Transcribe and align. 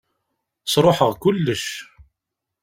Sṛuḥeɣ 0.71 1.11
kullec. 1.21 1.65